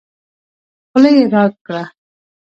[0.89, 1.83] خوله يې راګړه